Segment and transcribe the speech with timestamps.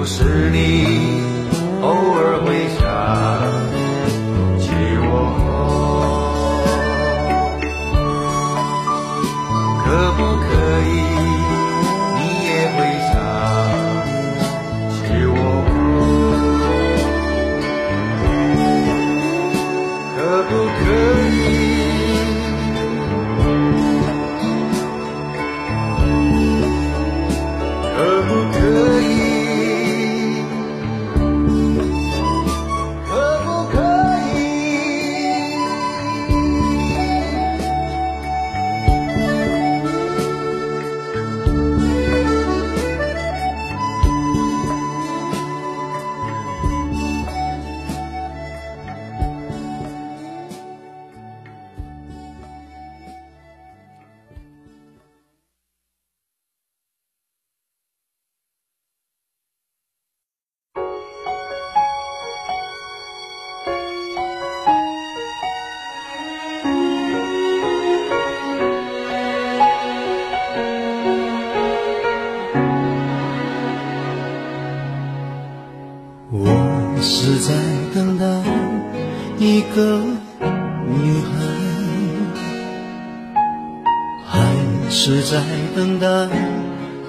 [0.00, 0.86] 就是你
[1.82, 2.59] 偶尔会
[84.92, 85.40] 是在
[85.76, 86.06] 等待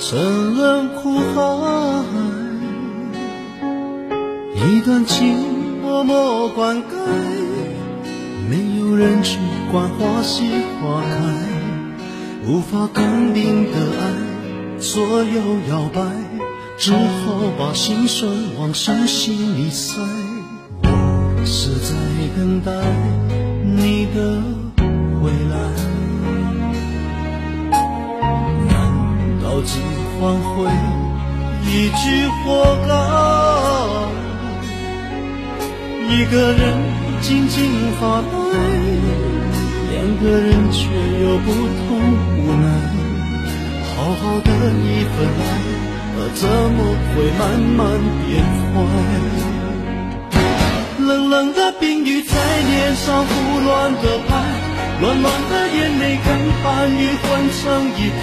[0.00, 2.02] 沉沦苦海？
[4.56, 5.36] 一段情
[5.80, 6.82] 默默灌溉，
[8.50, 9.38] 没有人去
[9.70, 10.42] 管花谢
[10.82, 11.08] 花开，
[12.48, 16.02] 无法肯定的爱左右摇摆。
[16.76, 16.98] 只好
[17.58, 20.00] 把心酸往深心里塞。
[20.82, 21.94] 我是在
[22.36, 22.72] 等待
[23.64, 24.42] 你的
[25.20, 25.56] 回来，
[29.58, 29.74] 我只
[30.20, 30.70] 换回
[31.66, 32.46] 一句活
[32.86, 32.94] 该？
[36.14, 36.62] 一个人
[37.20, 37.58] 静静
[37.98, 38.30] 发呆，
[39.90, 41.98] 两个人却有不同
[42.38, 42.64] 无奈。
[43.96, 44.48] 好好的
[44.78, 45.42] 一份爱。
[46.34, 46.78] 怎么
[47.10, 47.78] 会慢慢
[48.28, 48.30] 变
[48.70, 48.76] 坏？
[51.04, 54.30] 冷冷的冰雨在脸上胡乱的拍，
[55.00, 56.28] 暖暖的眼泪跟
[56.62, 57.62] 寒雨混成
[57.96, 58.22] 一块，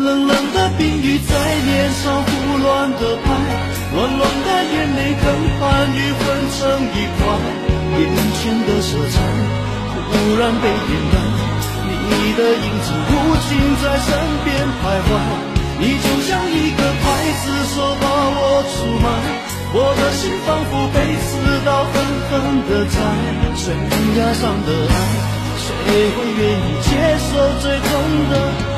[0.00, 3.28] 冷冷的冰雨在脸上胡乱的拍，
[3.92, 5.24] 暖暖的眼泪跟
[5.60, 6.24] 寒雨混
[6.56, 6.58] 成
[6.96, 7.20] 一块，
[8.00, 9.20] 眼前的色彩
[10.08, 11.14] 忽然被掩盖，
[12.08, 13.12] 你的影子无
[13.44, 13.48] 情
[13.82, 14.08] 在身
[14.42, 14.48] 边
[14.80, 15.10] 徘徊，
[15.78, 17.04] 你就像一个刽
[17.44, 17.44] 子
[17.74, 18.74] 手把我出
[19.04, 19.06] 卖，
[19.74, 20.96] 我的心仿佛被
[21.28, 21.30] 刺
[21.66, 21.92] 刀狠
[22.30, 22.32] 狠
[22.70, 22.96] 的宰，
[23.54, 23.76] 悬
[24.16, 24.92] 崖上的爱，
[25.60, 25.68] 谁
[26.16, 26.88] 会愿意接
[27.20, 27.30] 受
[27.60, 27.90] 最痛
[28.30, 28.69] 的？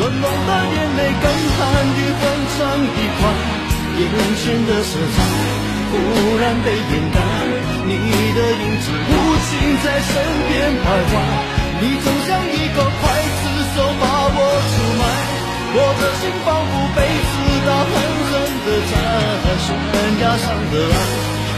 [0.00, 1.60] 暖暖的眼泪跟寒
[1.92, 2.22] 雨混
[2.56, 2.56] 成
[2.88, 3.22] 一块，
[4.00, 4.08] 眼
[4.40, 5.20] 前的色彩
[5.92, 5.92] 忽
[6.40, 7.20] 然被掩盖，
[7.84, 7.92] 你
[8.32, 9.12] 的影子无
[9.44, 9.52] 情
[9.84, 10.08] 在身
[10.48, 11.12] 边徘徊，
[11.84, 13.44] 你就像一个刽子
[13.76, 14.02] 手把
[14.32, 14.40] 我
[14.72, 15.02] 出卖，
[15.76, 16.98] 我的心仿佛被
[17.28, 17.30] 刺
[17.66, 17.92] 刀狠
[18.24, 18.32] 狠
[18.64, 18.92] 的宰，
[19.60, 19.68] 悬
[20.22, 20.96] 崖上的爱。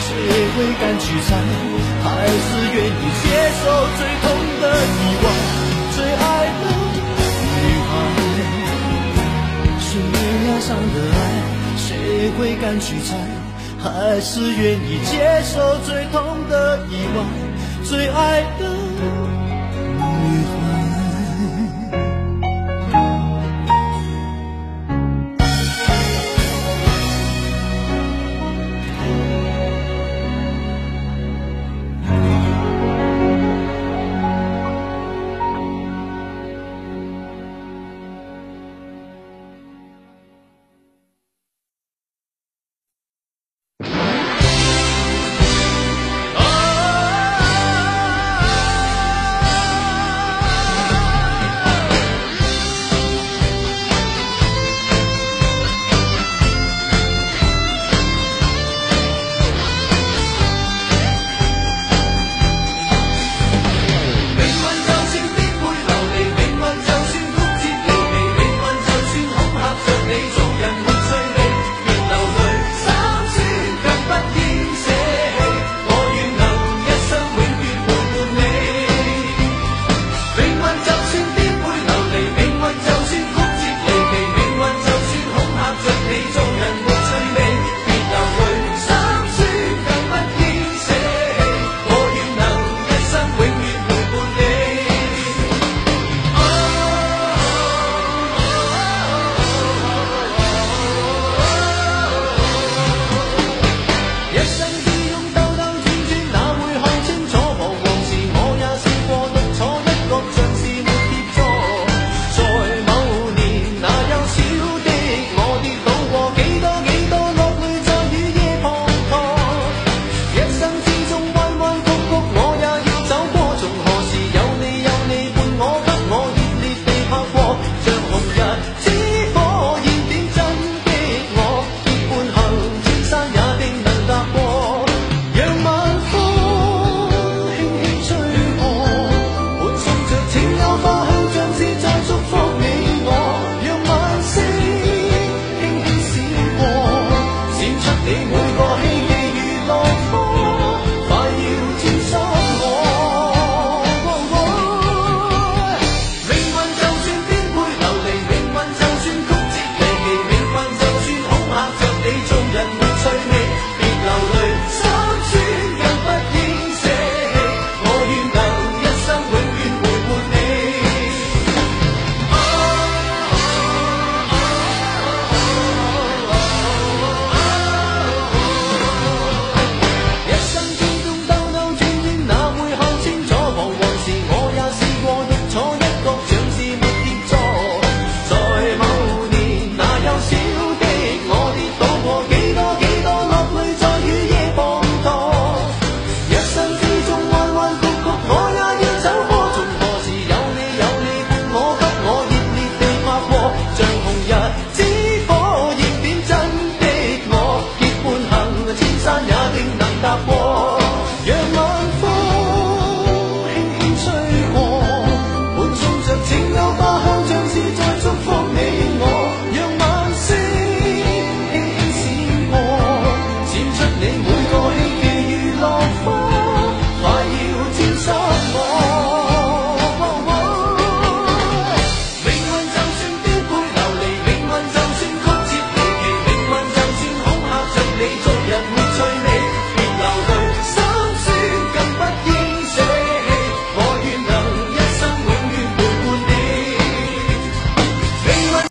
[0.00, 0.16] 谁
[0.56, 1.28] 会敢去猜？
[2.02, 3.28] 还是愿意接
[3.60, 3.62] 受
[3.98, 4.24] 最痛
[4.62, 5.28] 的意外？
[5.92, 6.39] 最爱
[10.58, 11.16] 上的爱，
[11.76, 13.16] 谁会敢去猜？
[13.78, 17.22] 还是愿意接受最痛的意外，
[17.84, 19.29] 最爱的。